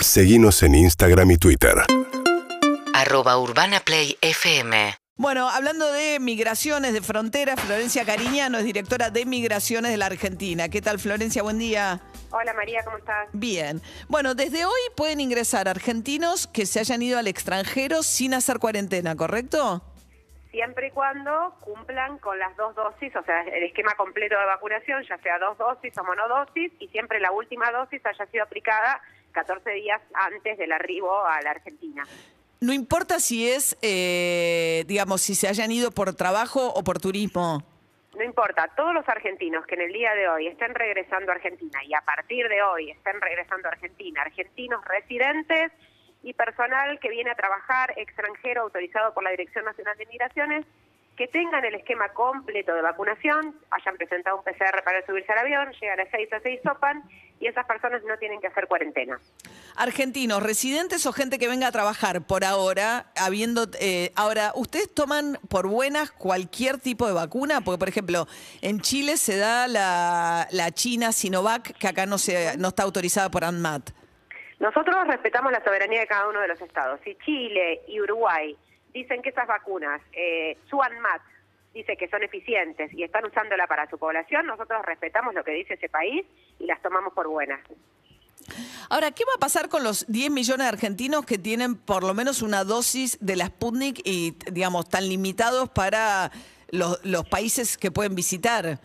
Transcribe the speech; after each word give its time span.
Seguimos 0.00 0.62
en 0.62 0.76
Instagram 0.76 1.32
y 1.32 1.38
Twitter. 1.38 1.74
arroba 2.94 3.36
urbanaplayfm. 3.38 4.94
Bueno, 5.16 5.48
hablando 5.48 5.90
de 5.92 6.20
migraciones, 6.20 6.92
de 6.92 7.02
fronteras, 7.02 7.60
Florencia 7.60 8.04
Cariñano 8.04 8.58
es 8.58 8.64
directora 8.64 9.10
de 9.10 9.26
Migraciones 9.26 9.90
de 9.90 9.96
la 9.96 10.06
Argentina. 10.06 10.68
¿Qué 10.68 10.80
tal, 10.80 11.00
Florencia? 11.00 11.42
Buen 11.42 11.58
día. 11.58 12.00
Hola 12.30 12.54
María, 12.54 12.84
¿cómo 12.84 12.98
estás? 12.98 13.28
Bien. 13.32 13.80
Bueno, 14.08 14.34
desde 14.34 14.64
hoy 14.64 14.80
pueden 14.96 15.20
ingresar 15.20 15.68
argentinos 15.68 16.46
que 16.46 16.66
se 16.66 16.78
hayan 16.78 17.02
ido 17.02 17.18
al 17.18 17.26
extranjero 17.26 18.04
sin 18.04 18.34
hacer 18.34 18.60
cuarentena, 18.60 19.16
¿correcto? 19.16 19.82
Siempre 20.52 20.88
y 20.88 20.90
cuando 20.92 21.56
cumplan 21.60 22.18
con 22.18 22.38
las 22.38 22.56
dos 22.56 22.74
dosis, 22.76 23.14
o 23.16 23.22
sea, 23.24 23.42
el 23.42 23.64
esquema 23.64 23.94
completo 23.96 24.38
de 24.38 24.46
vacunación, 24.46 25.02
ya 25.08 25.18
sea 25.18 25.38
dos 25.38 25.58
dosis 25.58 25.92
o 25.98 26.04
monodosis, 26.04 26.72
y 26.78 26.88
siempre 26.88 27.20
la 27.20 27.32
última 27.32 27.70
dosis 27.72 28.00
haya 28.06 28.26
sido 28.26 28.44
aplicada 28.44 29.00
14 29.38 29.70
días 29.70 30.02
antes 30.14 30.58
del 30.58 30.72
arribo 30.72 31.24
a 31.24 31.40
la 31.42 31.52
Argentina. 31.52 32.04
No 32.60 32.72
importa 32.72 33.20
si 33.20 33.48
es, 33.48 33.78
eh, 33.82 34.82
digamos, 34.88 35.22
si 35.22 35.36
se 35.36 35.46
hayan 35.46 35.70
ido 35.70 35.92
por 35.92 36.12
trabajo 36.14 36.72
o 36.74 36.82
por 36.82 36.98
turismo. 36.98 37.62
No 38.16 38.24
importa, 38.24 38.68
todos 38.76 38.92
los 38.92 39.08
argentinos 39.08 39.64
que 39.66 39.76
en 39.76 39.82
el 39.82 39.92
día 39.92 40.12
de 40.14 40.28
hoy 40.28 40.48
estén 40.48 40.74
regresando 40.74 41.30
a 41.30 41.36
Argentina 41.36 41.78
y 41.84 41.94
a 41.94 42.00
partir 42.00 42.48
de 42.48 42.60
hoy 42.64 42.90
estén 42.90 43.20
regresando 43.20 43.68
a 43.68 43.72
Argentina, 43.72 44.22
argentinos 44.22 44.84
residentes 44.84 45.70
y 46.24 46.32
personal 46.32 46.98
que 46.98 47.10
viene 47.10 47.30
a 47.30 47.36
trabajar 47.36 47.94
extranjero 47.96 48.62
autorizado 48.62 49.14
por 49.14 49.22
la 49.22 49.30
Dirección 49.30 49.64
Nacional 49.64 49.96
de 49.96 50.06
Migraciones, 50.06 50.66
que 51.18 51.26
tengan 51.26 51.64
el 51.64 51.74
esquema 51.74 52.08
completo 52.10 52.72
de 52.72 52.80
vacunación, 52.80 53.56
hayan 53.72 53.96
presentado 53.96 54.36
un 54.36 54.44
PCR 54.44 54.84
para 54.84 55.04
subirse 55.04 55.32
al 55.32 55.38
avión, 55.40 55.72
llegan 55.80 55.98
a 55.98 56.08
seis 56.12 56.32
a 56.32 56.38
seis 56.38 56.60
sopan 56.62 57.02
y 57.40 57.48
esas 57.48 57.66
personas 57.66 58.04
no 58.04 58.16
tienen 58.18 58.40
que 58.40 58.46
hacer 58.46 58.68
cuarentena. 58.68 59.18
Argentinos, 59.76 60.40
residentes 60.40 61.04
o 61.06 61.12
gente 61.12 61.40
que 61.40 61.48
venga 61.48 61.66
a 61.66 61.72
trabajar 61.72 62.24
por 62.24 62.44
ahora, 62.44 63.06
habiendo, 63.16 63.66
eh, 63.80 64.12
ahora, 64.14 64.52
¿ustedes 64.54 64.94
toman 64.94 65.38
por 65.50 65.66
buenas 65.66 66.12
cualquier 66.12 66.78
tipo 66.78 67.08
de 67.08 67.14
vacuna? 67.14 67.62
Porque, 67.62 67.78
por 67.80 67.88
ejemplo, 67.88 68.28
en 68.62 68.80
Chile 68.80 69.16
se 69.16 69.38
da 69.38 69.66
la, 69.66 70.46
la 70.52 70.70
China 70.70 71.10
Sinovac, 71.10 71.76
que 71.78 71.88
acá 71.88 72.06
no, 72.06 72.18
se, 72.18 72.56
no 72.58 72.68
está 72.68 72.84
autorizada 72.84 73.28
por 73.28 73.42
ANMAT. 73.42 73.90
Nosotros 74.60 74.96
respetamos 75.08 75.50
la 75.50 75.64
soberanía 75.64 76.00
de 76.00 76.06
cada 76.06 76.28
uno 76.28 76.40
de 76.40 76.48
los 76.48 76.60
estados. 76.60 77.00
Si 77.02 77.16
Chile 77.24 77.82
y 77.88 78.00
Uruguay 78.00 78.56
dicen 79.02 79.22
que 79.22 79.30
esas 79.30 79.46
vacunas, 79.46 80.00
eh, 80.12 80.56
ANMAT 80.70 81.22
dice 81.74 81.96
que 81.96 82.08
son 82.08 82.22
eficientes 82.22 82.92
y 82.92 83.02
están 83.02 83.24
usándola 83.24 83.66
para 83.66 83.88
su 83.88 83.98
población, 83.98 84.46
nosotros 84.46 84.84
respetamos 84.84 85.34
lo 85.34 85.44
que 85.44 85.52
dice 85.52 85.74
ese 85.74 85.88
país 85.88 86.24
y 86.58 86.66
las 86.66 86.80
tomamos 86.82 87.12
por 87.12 87.28
buenas. 87.28 87.60
Ahora, 88.88 89.10
¿qué 89.10 89.24
va 89.24 89.32
a 89.36 89.40
pasar 89.40 89.68
con 89.68 89.84
los 89.84 90.06
10 90.08 90.30
millones 90.30 90.64
de 90.64 90.68
argentinos 90.68 91.26
que 91.26 91.38
tienen 91.38 91.76
por 91.76 92.02
lo 92.02 92.14
menos 92.14 92.40
una 92.40 92.64
dosis 92.64 93.18
de 93.20 93.36
la 93.36 93.46
Sputnik 93.46 94.00
y, 94.04 94.36
digamos, 94.50 94.88
tan 94.88 95.08
limitados 95.08 95.68
para 95.68 96.32
los 96.70 97.28
países 97.28 97.76
que 97.76 97.90
pueden 97.90 98.14
visitar? 98.14 98.80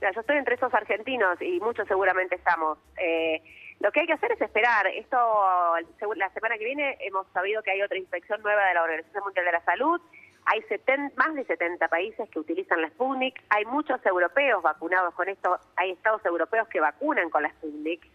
Yo 0.00 0.20
estoy 0.20 0.38
entre 0.38 0.54
esos 0.54 0.72
argentinos 0.72 1.40
y 1.42 1.60
muchos 1.60 1.86
seguramente 1.86 2.34
estamos. 2.34 2.78
Eh, 2.96 3.42
lo 3.80 3.92
que 3.92 4.00
hay 4.00 4.06
que 4.06 4.14
hacer 4.14 4.32
es 4.32 4.40
esperar. 4.40 4.86
Esto, 4.86 5.16
la 6.16 6.30
semana 6.30 6.56
que 6.58 6.64
viene 6.64 6.96
hemos 7.00 7.26
sabido 7.32 7.62
que 7.62 7.70
hay 7.70 7.82
otra 7.82 7.98
inspección 7.98 8.42
nueva 8.42 8.64
de 8.66 8.74
la 8.74 8.82
Organización 8.82 9.24
Mundial 9.24 9.46
de 9.46 9.52
la 9.52 9.64
Salud. 9.64 10.00
Hay 10.46 10.64
más 11.16 11.34
de 11.34 11.44
70 11.44 11.88
países 11.88 12.28
que 12.30 12.38
utilizan 12.38 12.80
la 12.80 12.88
Sputnik. 12.88 13.42
Hay 13.50 13.66
muchos 13.66 14.04
europeos 14.06 14.62
vacunados 14.62 15.14
con 15.14 15.28
esto. 15.28 15.58
Hay 15.76 15.90
estados 15.90 16.24
europeos 16.24 16.66
que 16.68 16.80
vacunan 16.80 17.28
con 17.30 17.42
la 17.42 17.50
Sputnik. 17.50 18.06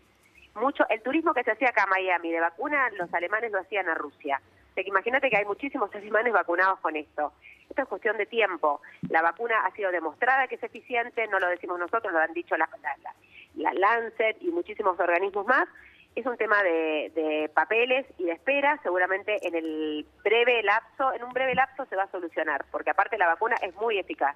Mucho, 0.56 0.86
el 0.90 1.02
turismo 1.02 1.34
que 1.34 1.44
se 1.44 1.52
hacía 1.52 1.70
acá 1.70 1.84
a 1.84 1.88
Miami 1.88 2.32
de 2.32 2.40
vacuna, 2.40 2.90
los 2.92 3.14
alemanes 3.14 3.52
lo 3.52 3.60
hacían 3.60 3.90
a 3.90 3.94
Rusia. 3.94 4.42
Sea, 4.76 4.84
que 4.84 4.90
imagínate 4.90 5.30
que 5.30 5.38
hay 5.38 5.46
muchísimos 5.46 5.90
alemanes 5.96 6.34
vacunados 6.34 6.80
con 6.80 6.96
esto. 6.96 7.34
Esto 7.70 7.82
es 7.82 7.88
cuestión 7.88 8.18
de 8.18 8.26
tiempo. 8.26 8.82
La 9.10 9.22
vacuna 9.22 9.66
ha 9.66 9.72
sido 9.72 9.92
demostrada 9.92 10.48
que 10.48 10.56
es 10.56 10.64
eficiente, 10.64 11.26
no 11.28 11.40
lo 11.40 11.48
decimos 11.48 11.80
nosotros, 11.80 12.14
lo 12.14 12.20
han 12.20 12.34
dicho 12.34 12.56
la, 12.58 12.70
la- 12.84 13.16
la 13.56 13.74
Lancet 13.74 14.38
y 14.42 14.52
muchísimos 14.52 15.00
organismos 15.00 15.46
más. 15.48 15.68
Es 16.16 16.26
un 16.26 16.38
tema 16.38 16.64
de, 16.64 17.12
de 17.14 17.50
papeles 17.54 18.06
y 18.18 18.24
de 18.24 18.32
espera. 18.32 18.80
Seguramente 18.84 19.46
en 19.46 19.54
el 19.56 20.06
breve 20.24 20.64
lapso, 20.64 21.14
en 21.14 21.24
un 21.24 21.34
breve 21.34 21.54
lapso 21.56 21.86
se 21.90 21.96
va 21.98 22.04
a 22.04 22.12
solucionar, 22.12 22.66
porque 22.72 22.90
aparte 22.92 23.18
la 23.18 23.28
vacuna 23.28 23.56
es 23.62 23.76
muy 23.76 24.00
eficaz. 24.00 24.36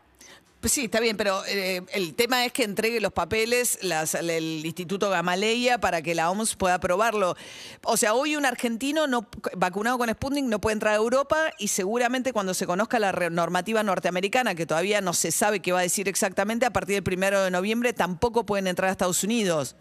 Pues 0.60 0.74
sí, 0.74 0.86
está 0.86 1.00
bien, 1.00 1.16
pero 1.16 1.42
eh, 1.48 1.82
el 1.94 2.16
tema 2.16 2.44
es 2.44 2.52
que 2.52 2.66
entregue 2.66 3.00
los 3.00 3.14
papeles 3.14 3.80
las- 3.82 4.14
el 4.16 4.66
Instituto 4.66 5.10
Gamaleya 5.10 5.78
para 5.78 6.02
que 6.02 6.14
la 6.16 6.30
OMS 6.30 6.58
pueda 6.58 6.74
aprobarlo. 6.76 7.36
O 7.86 7.96
sea, 7.96 8.14
hoy 8.14 8.36
un 8.36 8.46
argentino 8.46 9.08
no, 9.08 9.26
vacunado 9.56 9.98
con 9.98 10.10
Sputnik 10.10 10.44
no 10.44 10.60
puede 10.60 10.74
entrar 10.74 10.96
a 10.96 10.98
Europa 10.98 11.38
y 11.60 11.70
seguramente 11.70 12.34
cuando 12.34 12.54
se 12.54 12.68
conozca 12.68 13.00
la 13.00 13.14
normativa 13.30 13.84
norteamericana, 13.84 14.54
que 14.54 14.66
todavía 14.66 15.00
no 15.00 15.14
se 15.14 15.32
sabe 15.32 15.62
qué 15.62 15.72
va 15.72 15.80
a 15.80 15.84
decir 15.84 16.10
exactamente, 16.10 16.66
a 16.66 16.72
partir 16.74 16.96
del 16.96 17.04
primero 17.04 17.42
de 17.42 17.52
noviembre 17.52 17.94
tampoco 17.94 18.46
pueden 18.46 18.68
entrar 18.68 18.90
a 18.90 18.92
Estados 18.92 19.24
Unidos. 19.24 19.78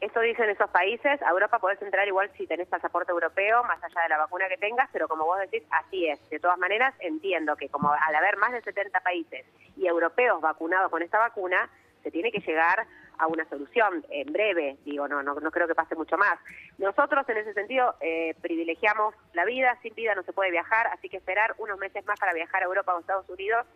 Eso 0.00 0.20
dicen 0.20 0.50
esos 0.50 0.70
países. 0.70 1.22
A 1.22 1.30
Europa 1.30 1.58
podés 1.58 1.80
entrar 1.80 2.06
igual 2.06 2.30
si 2.36 2.46
tenés 2.46 2.68
pasaporte 2.68 3.12
europeo, 3.12 3.64
más 3.64 3.82
allá 3.82 4.02
de 4.02 4.08
la 4.10 4.18
vacuna 4.18 4.48
que 4.48 4.58
tengas, 4.58 4.88
pero 4.92 5.08
como 5.08 5.24
vos 5.24 5.38
decís, 5.40 5.62
así 5.70 6.06
es. 6.06 6.20
De 6.28 6.38
todas 6.38 6.58
maneras, 6.58 6.94
entiendo 7.00 7.56
que 7.56 7.68
como 7.68 7.92
al 7.92 8.14
haber 8.14 8.36
más 8.36 8.52
de 8.52 8.62
70 8.62 9.00
países 9.00 9.46
y 9.76 9.86
europeos 9.86 10.40
vacunados 10.40 10.90
con 10.90 11.02
esta 11.02 11.18
vacuna, 11.18 11.68
se 12.02 12.10
tiene 12.10 12.30
que 12.30 12.40
llegar 12.40 12.86
a 13.18 13.26
una 13.26 13.46
solución 13.46 14.04
en 14.10 14.32
breve. 14.32 14.76
Digo, 14.84 15.08
no, 15.08 15.22
no, 15.22 15.34
no 15.34 15.50
creo 15.50 15.66
que 15.66 15.74
pase 15.74 15.94
mucho 15.94 16.18
más. 16.18 16.38
Nosotros, 16.76 17.26
en 17.30 17.38
ese 17.38 17.54
sentido, 17.54 17.96
eh, 18.00 18.34
privilegiamos 18.42 19.14
la 19.32 19.46
vida. 19.46 19.78
Sin 19.82 19.94
vida 19.94 20.14
no 20.14 20.22
se 20.22 20.34
puede 20.34 20.50
viajar, 20.50 20.88
así 20.88 21.08
que 21.08 21.16
esperar 21.16 21.54
unos 21.58 21.78
meses 21.78 22.04
más 22.04 22.20
para 22.20 22.34
viajar 22.34 22.62
a 22.62 22.66
Europa 22.66 22.94
o 22.94 23.00
Estados 23.00 23.28
Unidos 23.30 23.66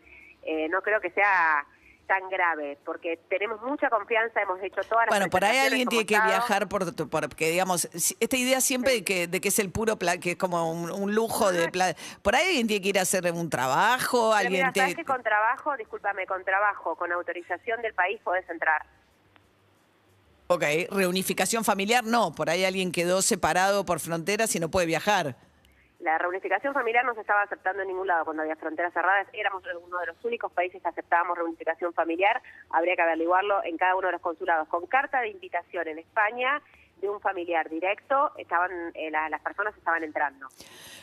eh, 0.43 0.69
no 0.69 0.83
creo 0.83 1.01
que 1.01 1.11
sea 1.11 1.65
tan 2.11 2.29
grave, 2.29 2.77
porque 2.85 3.21
tenemos 3.29 3.63
mucha 3.63 3.89
confianza, 3.89 4.43
hemos 4.43 4.61
hecho 4.65 4.81
todas 4.83 5.07
las 5.07 5.11
Bueno, 5.11 5.31
por 5.31 5.45
ahí 5.45 5.59
alguien 5.59 5.87
tiene 5.87 6.05
que 6.05 6.21
viajar 6.21 6.69
por, 6.69 6.93
por- 7.09 7.09
porque 7.29 7.51
digamos, 7.51 7.85
esta 8.19 8.37
idea 8.37 8.61
siempre 8.61 8.91
de 8.95 9.05
que, 9.05 9.29
de 9.29 9.41
que 9.41 9.47
es 9.47 9.59
el 9.61 9.71
puro 9.71 9.97
pla- 9.97 10.19
que 10.19 10.33
es 10.33 10.37
como 10.37 10.73
un, 10.73 10.91
un 10.91 11.15
lujo 11.15 11.53
de 11.53 11.69
pla- 11.69 11.95
por 12.23 12.35
ahí 12.35 12.49
alguien 12.49 12.67
tiene 12.67 12.83
que 12.83 12.89
ir 12.89 12.99
a 12.99 13.03
hacer 13.03 13.31
un 13.33 13.49
trabajo, 13.49 14.31
Pero 14.31 14.33
alguien 14.49 14.53
mira, 14.67 14.73
te- 14.89 14.97
que 14.97 15.05
con 15.05 15.23
trabajo, 15.23 15.77
discúlpame, 15.77 16.27
con 16.27 16.43
trabajo, 16.45 16.97
con 16.97 17.13
autorización 17.13 17.81
del 17.81 17.95
país 17.95 18.21
podés 18.25 18.49
entrar. 18.51 18.85
Ok, 20.49 20.65
reunificación 20.91 21.65
familiar, 21.65 22.03
no, 22.03 22.35
por 22.35 22.51
ahí 22.51 22.65
alguien 22.65 22.91
quedó 22.91 23.23
separado 23.23 23.85
por 23.85 24.01
fronteras 24.01 24.53
y 24.57 24.59
no 24.59 24.69
puede 24.69 24.87
viajar. 24.87 25.37
La 26.01 26.17
reunificación 26.17 26.73
familiar 26.73 27.05
no 27.05 27.15
se 27.15 27.21
estaba 27.21 27.43
aceptando 27.43 27.83
en 27.83 27.89
ningún 27.89 28.07
lado 28.07 28.25
cuando 28.25 28.43
había 28.43 28.57
fronteras 28.57 28.93
cerradas. 28.95 29.29
Éramos 29.35 29.63
uno 29.87 29.99
de 29.99 30.07
los 30.07 30.25
únicos 30.25 30.51
países 30.51 30.81
que 30.83 30.89
aceptábamos 30.89 31.37
reunificación 31.37 31.93
familiar. 31.93 32.41
Habría 32.71 32.97
que 32.97 33.03
averiguarlo 33.03 33.63
en 33.65 33.77
cada 33.77 33.95
uno 33.97 34.07
de 34.07 34.13
los 34.15 34.23
consulados. 34.23 34.67
Con 34.69 34.87
carta 34.87 35.21
de 35.21 35.29
invitación 35.29 35.89
en 35.89 35.99
España 35.99 36.63
de 37.01 37.09
un 37.09 37.21
familiar 37.21 37.69
directo, 37.69 38.33
estaban 38.37 38.71
eh, 38.95 39.11
la- 39.11 39.29
las 39.29 39.41
personas 39.43 39.77
estaban 39.77 40.05
entrando. 40.05 40.47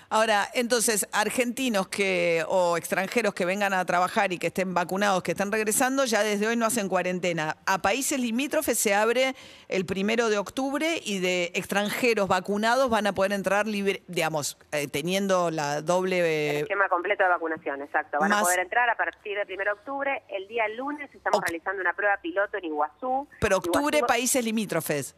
Ahora, 0.10 0.48
entonces, 0.54 1.06
argentinos 1.12 1.90
que 1.90 2.46
o 2.48 2.78
extranjeros 2.78 3.34
que 3.34 3.44
vengan 3.44 3.74
a 3.74 3.84
trabajar 3.86 4.32
y 4.32 4.38
que 4.38 4.48
estén 4.48 4.74
vacunados, 4.74 5.22
que 5.22 5.32
estén 5.32 5.52
regresando, 5.52 6.06
ya 6.06 6.24
desde 6.24 6.48
hoy 6.48 6.56
no 6.56 6.66
hacen 6.66 6.88
cuarentena. 6.88 7.58
A 7.66 7.82
países 7.82 8.18
limítrofes 8.18 8.80
se 8.80 8.96
abre 8.96 9.36
el 9.68 9.86
primero 9.86 10.30
de 10.30 10.38
octubre 10.38 11.02
y 11.04 11.20
de 11.20 11.52
extranjeros 11.56 12.30
vacunados 12.30 12.90
van 12.90 13.06
a 13.08 13.12
poder 13.14 13.34
entrar 13.34 13.68
libre, 13.68 14.02
digamos, 14.08 14.58
eh, 14.72 14.88
teniendo 14.88 15.52
la 15.52 15.82
doble... 15.82 16.20
El 16.20 16.56
eh, 16.56 16.60
esquema 16.62 16.88
completo 16.88 17.24
de 17.24 17.30
vacunación, 17.30 17.82
exacto. 17.82 18.18
Van 18.22 18.30
más- 18.30 18.40
a 18.40 18.44
poder 18.44 18.60
entrar 18.60 18.90
a 18.90 18.96
partir 18.96 19.38
del 19.38 19.48
1 19.56 19.64
de 19.66 19.72
octubre. 19.72 20.24
El 20.30 20.48
día 20.48 20.70
lunes 20.70 21.14
estamos 21.14 21.42
realizando 21.42 21.82
una 21.82 21.92
prueba 21.94 22.16
piloto 22.22 22.56
en 22.58 22.64
Iguazú. 22.64 23.28
pero 23.42 23.58
octubre, 23.58 24.00
Iguazú- 24.00 24.08
países 24.08 24.46
limítrofes. 24.46 25.16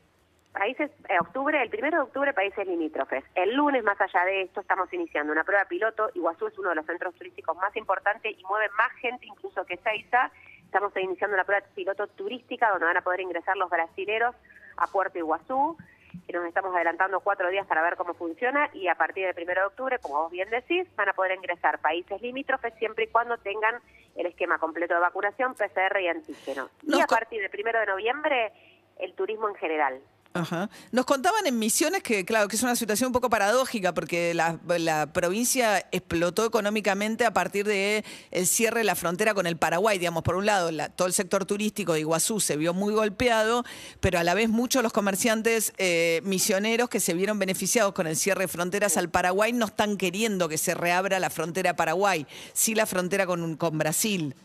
Países, 0.54 0.90
eh, 1.08 1.20
octubre, 1.20 1.62
el 1.62 1.70
primero 1.70 1.98
de 1.98 2.04
octubre, 2.04 2.34
países 2.34 2.68
limítrofes. 2.68 3.24
El 3.36 3.56
lunes, 3.56 3.84
más 3.84 4.02
allá 4.02 4.26
de 4.26 4.42
esto, 4.42 4.62
estamos 4.62 4.92
iniciando 4.92 5.32
una 5.32 5.44
prueba 5.44 5.66
piloto. 5.66 6.10
Iguazú 6.16 6.48
es 6.48 6.58
uno 6.58 6.70
de 6.70 6.76
los 6.76 6.86
centros 6.88 7.14
turísticos 7.16 7.56
más 7.58 7.76
importantes 7.78 8.36
y 8.38 8.44
mueve 8.46 8.68
más 8.76 8.92
gente 8.94 9.28
incluso 9.28 9.64
que 9.66 9.78
Seiza. 9.78 10.32
Estamos 10.66 10.92
iniciando 10.98 11.36
una 11.36 11.44
prueba 11.44 11.66
piloto 11.76 12.08
turística 12.08 12.70
donde 12.72 12.86
van 12.86 12.98
a 12.98 13.02
poder 13.02 13.22
ingresar 13.22 13.58
los 13.58 13.70
brasileros 13.70 14.36
a 14.78 14.88
Puerto 14.88 15.20
Iguazú. 15.20 15.78
Que 16.26 16.34
nos 16.34 16.46
estamos 16.46 16.76
adelantando 16.76 17.20
cuatro 17.20 17.50
días 17.50 17.68
para 17.68 17.84
ver 17.84 17.96
cómo 17.96 18.16
funciona 18.16 18.70
y 18.74 18.88
a 18.88 18.96
partir 18.96 19.26
del 19.26 19.36
primero 19.36 19.62
de 19.62 19.68
octubre, 19.68 20.00
como 20.00 20.24
vos 20.24 20.32
bien 20.32 20.50
decís, 20.50 20.88
van 20.96 21.10
a 21.10 21.14
poder 21.14 21.34
ingresar 21.34 21.80
países 21.80 22.22
limítrofes 22.22 22.74
siempre 22.76 23.06
y 23.06 23.08
cuando 23.08 23.38
tengan 23.38 23.76
el 24.16 24.26
esquema 24.26 24.58
completo 24.58 24.96
de 24.96 25.00
vacunación, 25.00 25.54
PCR 25.54 26.00
y 26.02 26.08
antígeno. 26.08 26.70
Y 26.84 27.00
a 27.00 27.06
partir 27.06 27.42
del 27.42 27.52
primero 27.52 27.80
de 27.80 27.86
noviembre, 27.86 28.52
el 28.98 29.14
turismo 29.14 29.48
en 29.48 29.56
general. 29.56 30.02
Ajá. 30.32 30.70
Nos 30.92 31.06
contaban 31.06 31.48
en 31.48 31.58
Misiones 31.58 32.04
que, 32.04 32.24
claro, 32.24 32.48
que 32.48 32.56
es 32.56 32.62
una 32.62 32.76
situación 32.76 33.08
un 33.08 33.14
poco 33.14 33.32
paradójica 33.32 33.96
porque 33.96 34.36
la, 34.36 35.08
provincia 35.12 35.80
explotó 35.92 36.46
económicamente 36.46 37.26
a 37.26 37.34
partir 37.34 37.66
de 37.66 38.06
el 38.30 38.46
cierre 38.46 38.82
de 38.82 38.84
la 38.84 38.94
frontera 38.94 39.34
con 39.34 39.48
el 39.48 39.58
Paraguay. 39.58 39.98
Digamos, 39.98 40.22
por 40.22 40.36
un 40.36 40.46
lado, 40.46 40.72
la- 40.72 40.90
todo 40.90 41.08
el 41.08 41.14
sector 41.14 41.46
turístico 41.46 41.94
de 41.94 42.02
Iguazú 42.02 42.40
se 42.40 42.58
vio 42.58 42.76
muy 42.76 42.94
golpeado, 42.94 43.66
pero 44.02 44.20
a 44.20 44.24
la 44.24 44.36
vez 44.36 44.50
muchos 44.50 44.84
los 44.84 44.94
comerciantes 44.94 45.74
eh, 45.78 46.22
misioneros 46.24 46.90
que 46.90 47.00
se 47.00 47.16
vieron 47.16 47.40
beneficiados 47.40 47.94
con 47.94 48.06
el 48.06 48.16
cierre 48.16 48.42
de 48.44 48.48
fronteras 48.48 48.98
al 48.98 49.10
Paraguay 49.10 49.52
no 49.52 49.66
están 49.66 49.98
queriendo 49.98 50.48
que 50.48 50.60
se 50.60 50.76
reabra 50.76 51.20
la 51.20 51.32
frontera 51.32 51.76
Paraguay, 51.76 52.28
sí 52.54 52.76
la 52.76 52.86
frontera 52.86 53.26
con, 53.26 53.58
con 53.58 53.78
Brasil. 53.80 54.36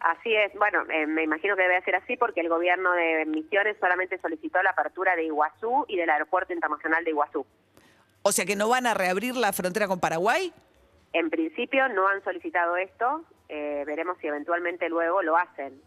Así 0.00 0.34
es, 0.34 0.52
bueno, 0.54 0.84
eh, 0.90 1.06
me 1.06 1.22
imagino 1.22 1.56
que 1.56 1.62
debe 1.62 1.82
ser 1.82 1.96
así 1.96 2.16
porque 2.16 2.40
el 2.40 2.48
gobierno 2.48 2.92
de 2.92 3.24
Misiones 3.26 3.76
solamente 3.80 4.18
solicitó 4.18 4.62
la 4.62 4.70
apertura 4.70 5.16
de 5.16 5.24
Iguazú 5.24 5.84
y 5.88 5.96
del 5.96 6.10
Aeropuerto 6.10 6.52
Internacional 6.52 7.02
de 7.02 7.10
Iguazú. 7.10 7.46
O 8.22 8.32
sea 8.32 8.44
que 8.44 8.56
no 8.56 8.68
van 8.68 8.86
a 8.86 8.94
reabrir 8.94 9.34
la 9.36 9.52
frontera 9.52 9.88
con 9.88 9.98
Paraguay. 10.00 10.52
En 11.12 11.30
principio 11.30 11.88
no 11.88 12.06
han 12.08 12.22
solicitado 12.24 12.76
esto, 12.76 13.24
eh, 13.48 13.84
veremos 13.86 14.18
si 14.20 14.26
eventualmente 14.26 14.88
luego 14.88 15.22
lo 15.22 15.36
hacen. 15.36 15.80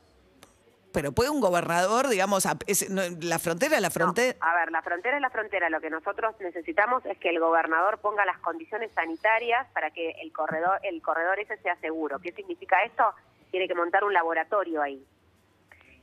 Pero 0.92 1.12
puede 1.12 1.30
un 1.30 1.40
gobernador, 1.40 2.08
digamos, 2.08 2.48
a- 2.48 2.58
es- 2.66 2.90
no, 2.90 3.02
la 3.22 3.38
frontera 3.38 3.76
es 3.76 3.82
la 3.82 3.90
No, 3.90 3.94
frontera. 3.94 4.36
a 4.42 4.56
ver, 4.56 4.72
la 4.72 4.82
frontera 4.82 5.18
es 5.18 5.22
la 5.22 5.30
frontera. 5.30 5.70
Lo 5.70 5.80
que 5.82 5.92
nosotros 5.92 6.34
necesitamos 6.40 7.06
es 7.06 7.16
que 7.20 7.30
el 7.30 7.40
gobernador 7.40 8.00
ponga 8.00 8.26
las 8.26 8.40
condiciones 8.40 8.90
sanitarias 8.96 9.68
para 9.74 9.92
que 9.92 10.10
el 10.24 10.34
corredor, 10.34 10.80
el 10.82 11.00
corredor 11.04 11.40
ese 11.40 11.58
sea 11.58 11.76
seguro. 11.76 12.18
¿Qué 12.20 12.32
significa 12.32 12.82
esto? 12.84 13.04
Tiene 13.52 13.68
que 13.68 13.76
montar 13.76 14.04
un 14.04 14.14
laboratorio 14.14 14.82
ahí. 14.82 15.04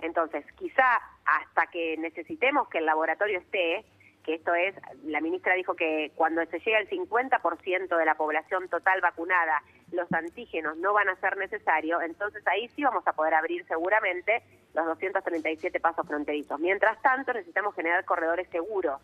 Entonces, 0.00 0.44
quizá 0.56 1.00
hasta 1.24 1.66
que 1.68 1.96
necesitemos 1.96 2.68
que 2.68 2.78
el 2.78 2.86
laboratorio 2.86 3.38
esté, 3.38 3.84
que 4.24 4.34
esto 4.34 4.54
es, 4.54 4.74
la 5.04 5.20
ministra 5.20 5.54
dijo 5.54 5.74
que 5.74 6.10
cuando 6.16 6.44
se 6.46 6.58
llegue 6.58 6.76
al 6.76 6.88
50% 6.88 7.96
de 7.96 8.04
la 8.04 8.16
población 8.16 8.68
total 8.68 9.00
vacunada, 9.00 9.62
los 9.92 10.12
antígenos 10.12 10.76
no 10.78 10.92
van 10.92 11.08
a 11.08 11.16
ser 11.16 11.36
necesarios, 11.36 12.02
entonces 12.02 12.44
ahí 12.48 12.68
sí 12.74 12.82
vamos 12.82 13.06
a 13.06 13.12
poder 13.12 13.34
abrir 13.34 13.64
seguramente 13.66 14.42
los 14.74 14.84
237 14.86 15.78
pasos 15.78 16.06
fronterizos. 16.06 16.58
Mientras 16.58 17.00
tanto, 17.02 17.32
necesitamos 17.32 17.74
generar 17.74 18.04
corredores 18.04 18.48
seguros. 18.50 19.00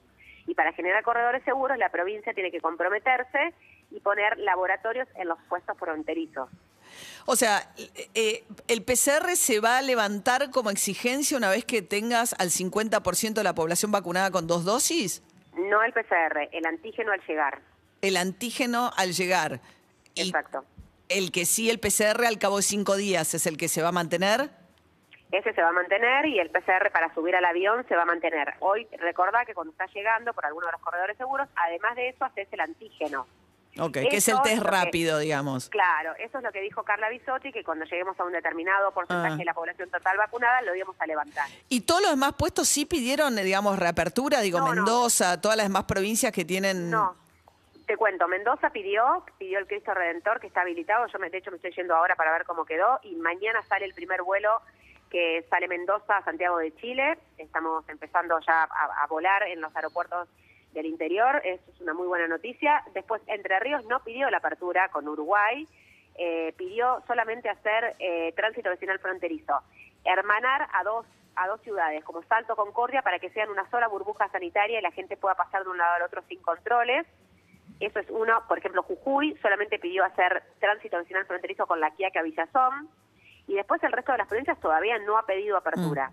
Y 0.46 0.54
para 0.54 0.72
generar 0.72 1.04
corredores 1.04 1.44
seguros, 1.44 1.78
la 1.78 1.90
provincia 1.90 2.34
tiene 2.34 2.50
que 2.50 2.60
comprometerse 2.60 3.54
y 3.92 4.00
poner 4.00 4.38
laboratorios 4.38 5.08
en 5.14 5.28
los 5.28 5.40
puestos 5.48 5.78
fronterizos. 5.78 6.50
O 7.26 7.36
sea, 7.36 7.72
eh, 8.14 8.44
el 8.68 8.82
PCR 8.82 9.36
se 9.36 9.60
va 9.60 9.78
a 9.78 9.82
levantar 9.82 10.50
como 10.50 10.70
exigencia 10.70 11.36
una 11.36 11.50
vez 11.50 11.64
que 11.64 11.82
tengas 11.82 12.34
al 12.38 12.50
50% 12.50 13.34
de 13.34 13.44
la 13.44 13.54
población 13.54 13.92
vacunada 13.92 14.30
con 14.30 14.46
dos 14.46 14.64
dosis. 14.64 15.22
No 15.54 15.82
el 15.82 15.92
PCR, 15.92 16.48
el 16.52 16.66
antígeno 16.66 17.12
al 17.12 17.20
llegar. 17.26 17.60
El 18.00 18.16
antígeno 18.16 18.90
al 18.96 19.12
llegar. 19.12 19.60
Y 20.14 20.22
Exacto. 20.22 20.64
el 21.08 21.30
que 21.30 21.44
sí, 21.44 21.70
el 21.70 21.78
PCR 21.78 22.24
al 22.26 22.38
cabo 22.38 22.56
de 22.56 22.62
cinco 22.62 22.96
días 22.96 23.34
es 23.34 23.46
el 23.46 23.56
que 23.56 23.68
se 23.68 23.82
va 23.82 23.88
a 23.88 23.92
mantener. 23.92 24.50
Ese 25.30 25.54
se 25.54 25.62
va 25.62 25.70
a 25.70 25.72
mantener 25.72 26.26
y 26.26 26.38
el 26.38 26.50
PCR 26.50 26.90
para 26.92 27.12
subir 27.14 27.34
al 27.34 27.44
avión 27.46 27.86
se 27.88 27.96
va 27.96 28.02
a 28.02 28.06
mantener. 28.06 28.52
Hoy 28.60 28.86
recordá 28.98 29.46
que 29.46 29.54
cuando 29.54 29.72
estás 29.72 29.90
llegando 29.94 30.34
por 30.34 30.44
alguno 30.44 30.66
de 30.66 30.72
los 30.72 30.80
corredores 30.82 31.16
seguros, 31.16 31.48
además 31.56 31.96
de 31.96 32.10
eso 32.10 32.24
haces 32.26 32.48
el 32.52 32.60
antígeno. 32.60 33.26
Ok, 33.78 33.92
que 33.92 34.16
es 34.18 34.28
el 34.28 34.40
test 34.42 34.62
que- 34.62 34.68
rápido, 34.68 35.18
digamos. 35.18 35.68
Claro, 35.70 36.14
eso 36.18 36.38
es 36.38 36.44
lo 36.44 36.52
que 36.52 36.60
dijo 36.60 36.82
Carla 36.82 37.08
Bisotti, 37.08 37.52
que 37.52 37.64
cuando 37.64 37.84
lleguemos 37.86 38.18
a 38.20 38.24
un 38.24 38.32
determinado 38.32 38.92
porcentaje 38.92 39.32
Ah. 39.34 39.36
de 39.36 39.44
la 39.44 39.54
población 39.54 39.88
total 39.90 40.18
vacunada, 40.18 40.60
lo 40.62 40.74
íbamos 40.74 40.96
a 41.00 41.06
levantar. 41.06 41.48
Y 41.70 41.80
todos 41.82 42.02
los 42.02 42.10
demás 42.10 42.34
puestos 42.34 42.68
sí 42.68 42.84
pidieron, 42.84 43.34
digamos, 43.36 43.78
reapertura, 43.78 44.40
digo, 44.40 44.58
No, 44.58 44.66
no. 44.68 44.74
Mendoza, 44.74 45.40
todas 45.40 45.56
las 45.56 45.66
demás 45.66 45.84
provincias 45.84 46.32
que 46.32 46.44
tienen... 46.44 46.90
No, 46.90 47.16
te 47.86 47.96
cuento, 47.96 48.28
Mendoza 48.28 48.70
pidió, 48.70 49.24
pidió 49.38 49.58
el 49.58 49.66
Cristo 49.66 49.94
Redentor 49.94 50.38
que 50.40 50.46
está 50.48 50.60
habilitado, 50.60 51.06
yo 51.06 51.18
me, 51.18 51.30
de 51.30 51.38
hecho 51.38 51.50
me 51.50 51.56
estoy 51.56 51.72
yendo 51.72 51.94
ahora 51.96 52.14
para 52.14 52.30
ver 52.32 52.44
cómo 52.44 52.64
quedó 52.66 53.00
y 53.02 53.14
mañana 53.16 53.62
sale 53.62 53.86
el 53.86 53.94
primer 53.94 54.22
vuelo 54.22 54.60
que 55.10 55.44
sale 55.50 55.66
Mendoza 55.68 56.18
a 56.18 56.24
Santiago 56.24 56.58
de 56.58 56.74
Chile, 56.76 57.18
estamos 57.38 57.86
empezando 57.88 58.38
ya 58.46 58.62
a, 58.62 59.02
a 59.02 59.06
volar 59.08 59.42
en 59.44 59.60
los 59.60 59.74
aeropuertos 59.76 60.28
del 60.72 60.86
interior, 60.86 61.40
eso 61.44 61.62
es 61.72 61.80
una 61.80 61.94
muy 61.94 62.06
buena 62.06 62.26
noticia. 62.26 62.82
Después 62.94 63.22
Entre 63.26 63.58
Ríos 63.60 63.84
no 63.86 64.02
pidió 64.02 64.30
la 64.30 64.38
apertura 64.38 64.88
con 64.88 65.06
Uruguay, 65.08 65.66
eh, 66.16 66.52
pidió 66.56 67.02
solamente 67.06 67.48
hacer 67.48 67.96
eh, 67.98 68.32
tránsito 68.36 68.70
vecinal 68.70 68.98
fronterizo, 68.98 69.60
hermanar 70.04 70.68
a 70.72 70.82
dos 70.84 71.06
a 71.34 71.46
dos 71.46 71.62
ciudades 71.62 72.04
como 72.04 72.22
Salto 72.24 72.54
Concordia 72.56 73.00
para 73.00 73.18
que 73.18 73.30
sean 73.30 73.48
una 73.48 73.68
sola 73.70 73.88
burbuja 73.88 74.28
sanitaria 74.28 74.78
y 74.78 74.82
la 74.82 74.90
gente 74.90 75.16
pueda 75.16 75.34
pasar 75.34 75.64
de 75.64 75.70
un 75.70 75.78
lado 75.78 75.94
al 75.94 76.02
otro 76.02 76.22
sin 76.28 76.42
controles. 76.42 77.06
Eso 77.80 77.98
es 78.00 78.10
uno, 78.10 78.42
por 78.48 78.58
ejemplo, 78.58 78.82
Jujuy 78.82 79.36
solamente 79.40 79.78
pidió 79.78 80.04
hacer 80.04 80.42
tránsito 80.60 80.98
vecinal 80.98 81.24
fronterizo 81.26 81.66
con 81.66 81.80
la 81.80 81.90
Quiaca 81.92 82.22
Villazón 82.22 82.88
y 83.46 83.54
después 83.54 83.82
el 83.82 83.92
resto 83.92 84.12
de 84.12 84.18
las 84.18 84.28
provincias 84.28 84.60
todavía 84.60 84.98
no 84.98 85.18
ha 85.18 85.26
pedido 85.26 85.56
apertura. 85.56 86.12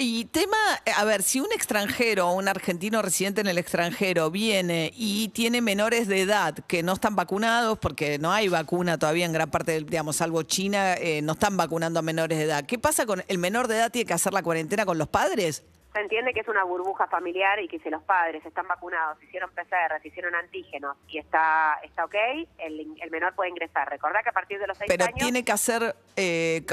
Y 0.00 0.26
tema, 0.26 0.56
a 0.96 1.04
ver, 1.04 1.24
si 1.24 1.40
un 1.40 1.50
extranjero 1.52 2.28
o 2.28 2.34
un 2.34 2.46
argentino 2.46 3.02
residente 3.02 3.40
en 3.40 3.48
el 3.48 3.58
extranjero 3.58 4.30
viene 4.30 4.92
y 4.94 5.30
tiene 5.30 5.60
menores 5.60 6.06
de 6.06 6.20
edad 6.20 6.54
que 6.68 6.84
no 6.84 6.92
están 6.92 7.16
vacunados, 7.16 7.80
porque 7.80 8.16
no 8.20 8.30
hay 8.30 8.46
vacuna 8.46 8.96
todavía 8.96 9.26
en 9.26 9.32
gran 9.32 9.50
parte, 9.50 9.72
del, 9.72 9.86
digamos, 9.86 10.14
salvo 10.14 10.44
China, 10.44 10.94
eh, 10.94 11.20
no 11.20 11.32
están 11.32 11.56
vacunando 11.56 11.98
a 11.98 12.02
menores 12.02 12.38
de 12.38 12.44
edad. 12.44 12.64
¿Qué 12.64 12.78
pasa 12.78 13.06
con 13.06 13.24
el 13.26 13.38
menor 13.38 13.66
de 13.66 13.78
edad? 13.78 13.90
¿Tiene 13.90 14.06
que 14.06 14.14
hacer 14.14 14.32
la 14.32 14.44
cuarentena 14.44 14.86
con 14.86 14.98
los 14.98 15.08
padres? 15.08 15.66
Se 15.92 16.00
entiende 16.00 16.32
que 16.32 16.40
es 16.40 16.48
una 16.48 16.62
burbuja 16.62 17.08
familiar 17.08 17.58
y 17.60 17.66
que 17.66 17.80
si 17.80 17.90
los 17.90 18.04
padres 18.04 18.46
están 18.46 18.68
vacunados, 18.68 19.20
hicieron 19.20 19.50
PCR, 19.50 20.06
hicieron 20.06 20.32
antígenos 20.36 20.96
y 21.08 21.18
está 21.18 21.80
está 21.82 22.04
ok, 22.04 22.14
el, 22.58 22.94
el 23.00 23.10
menor 23.10 23.34
puede 23.34 23.50
ingresar. 23.50 23.90
Recordá 23.90 24.22
que 24.22 24.28
a 24.28 24.32
partir 24.32 24.60
de 24.60 24.68
los 24.68 24.78
seis 24.78 24.86
Pero 24.86 25.06
años... 25.06 25.18
tiene 25.18 25.44
que 25.44 25.50
hacer, 25.50 25.96
eh, 26.14 26.64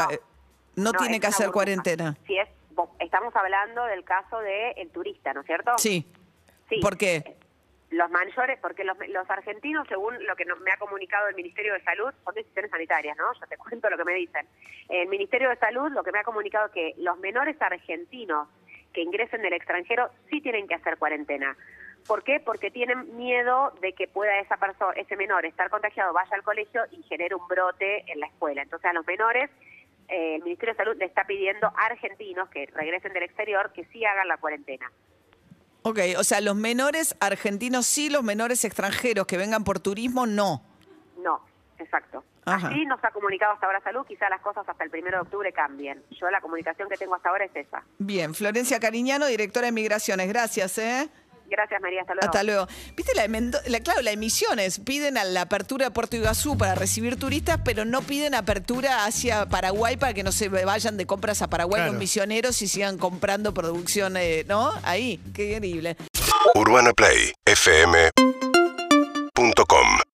no, 0.76 0.94
tiene 0.94 1.20
que 1.20 1.26
hacer 1.26 1.48
burbuja. 1.48 1.54
cuarentena. 1.54 2.18
Si 2.28 2.38
es, 2.38 2.50
estamos 3.16 3.34
hablando 3.38 3.86
del 3.86 4.04
caso 4.04 4.40
del 4.42 4.74
el 4.76 4.90
turista, 4.90 5.34
¿no 5.34 5.40
es 5.40 5.48
cierto? 5.48 5.72
Sí. 5.78 6.06
Sí. 6.68 6.80
¿Por 6.82 6.98
qué? 6.98 7.38
Los 7.92 8.12
mayores, 8.12 8.60
porque 8.62 8.84
los, 8.84 8.98
los 9.08 9.30
argentinos, 9.30 9.88
según 9.88 10.22
lo 10.26 10.36
que 10.36 10.44
no- 10.44 10.58
me 10.58 10.72
ha 10.72 10.78
comunicado 10.78 11.30
el 11.30 11.36
Ministerio 11.36 11.74
de 11.76 11.82
Salud, 11.84 12.12
son 12.26 12.36
decisiones 12.36 12.72
sanitarias, 12.72 13.16
¿no? 13.18 13.32
Yo 13.40 13.48
te 13.48 13.56
cuento 13.58 13.90
lo 13.90 13.96
que 13.98 14.04
me 14.04 14.16
dicen. 14.16 14.46
El 14.90 15.08
Ministerio 15.08 15.48
de 15.50 15.56
Salud 15.56 15.90
lo 15.94 16.04
que 16.04 16.12
me 16.12 16.20
ha 16.20 16.24
comunicado 16.24 16.66
es 16.66 16.72
que 16.74 16.94
los 16.98 17.18
menores 17.20 17.56
argentinos 17.62 18.50
que 18.92 19.02
ingresen 19.02 19.42
del 19.44 19.54
extranjero 19.54 20.10
sí 20.30 20.42
tienen 20.42 20.68
que 20.68 20.76
hacer 20.76 20.98
cuarentena. 20.98 21.56
¿Por 22.08 22.22
qué? 22.24 22.42
Porque 22.42 22.70
tienen 22.70 23.16
miedo 23.16 23.72
de 23.80 23.94
que 23.94 24.10
pueda 24.10 24.40
esa 24.40 24.58
persona, 24.58 24.92
ese 24.98 25.16
menor 25.16 25.46
estar 25.46 25.70
contagiado, 25.70 26.12
vaya 26.12 26.36
al 26.36 26.44
colegio 26.44 26.82
y 26.92 27.02
genere 27.04 27.34
un 27.36 27.48
brote 27.48 28.04
en 28.12 28.20
la 28.20 28.28
escuela. 28.28 28.62
Entonces 28.62 28.90
a 28.90 28.94
los 28.94 29.08
menores, 29.08 29.50
eh, 30.08 30.36
el 30.36 30.44
Ministerio 30.44 30.74
de 30.74 30.78
Salud 30.78 30.96
le 30.98 31.06
está 31.06 31.26
pidiendo 31.26 31.68
a 31.68 31.86
argentinos 31.86 32.50
que 32.50 32.68
regresen 32.68 33.14
del 33.14 33.24
exterior 33.24 33.72
que 33.74 33.86
sí 33.86 34.06
hagan 34.06 34.28
la 34.28 34.38
cuarentena. 34.38 34.92
Ok, 35.84 36.00
o 36.18 36.24
sea, 36.24 36.42
los 36.42 36.56
menores 36.56 37.16
argentinos 37.20 37.86
sí, 37.86 38.10
los 38.10 38.24
menores 38.24 38.66
extranjeros 38.66 39.28
que 39.28 39.38
vengan 39.38 39.64
por 39.64 39.80
turismo 39.80 40.26
no. 40.26 40.64
No, 41.18 41.42
exacto. 41.78 42.24
Ajá. 42.46 42.68
Así 42.68 42.86
nos 42.86 43.04
ha 43.04 43.12
comunicado 43.12 43.54
hasta 43.54 43.66
ahora 43.66 43.82
Salud, 43.82 44.06
quizá 44.08 44.30
las 44.30 44.42
cosas 44.42 44.68
hasta 44.68 44.84
el 44.84 44.90
primero 44.90 45.18
de 45.18 45.22
octubre 45.24 45.52
cambien. 45.52 46.04
Yo 46.12 46.30
la 46.30 46.42
comunicación 46.42 46.90
que 46.90 46.98
tengo 46.98 47.16
hasta 47.16 47.30
ahora 47.30 47.46
es 47.46 47.56
esa. 47.56 47.84
Bien, 47.98 48.34
Florencia 48.34 48.80
Cariñano, 48.80 49.26
directora 49.26 49.68
de 49.68 49.72
Migraciones. 49.72 50.28
Gracias, 50.28 50.78
¿eh? 50.78 51.10
Gracias, 51.50 51.82
María. 51.82 52.02
Hasta 52.02 52.14
luego. 52.14 52.28
Hasta 52.28 52.44
luego. 52.44 52.68
Viste, 52.96 53.14
la, 53.16 53.28
la 53.68 53.80
claro, 53.80 54.02
la 54.02 54.12
de 54.12 54.18
Misiones. 54.18 54.80
Piden 54.80 55.18
a 55.18 55.24
la 55.24 55.42
apertura 55.42 55.86
de 55.86 55.92
Puerto 55.92 56.16
Iguazú 56.16 56.58
para 56.58 56.76
recibir 56.76 57.18
turistas, 57.18 57.60
pero 57.64 57.86
no 57.86 58.02
piden 58.02 58.36
apertura 58.36 59.06
hacia 59.06 59.46
Paraguay 59.46 59.98
para 59.98 60.14
que 60.14 60.24
no 60.24 60.32
se 60.32 60.50
vayan 60.50 60.98
de 60.98 61.06
compras 61.06 61.42
a 61.42 61.50
Paraguay 61.50 61.86
los 61.86 61.96
misioneros 61.96 62.62
y 62.62 62.68
sigan 62.68 62.98
comprando 62.98 63.54
producción, 63.54 64.18
eh, 64.18 64.46
¿no? 64.48 64.74
Ahí, 64.84 65.20
qué 65.34 65.54
increíble. 65.54 65.98
Urbana 66.56 66.94
Play, 66.94 67.34
fm.com 67.46 68.16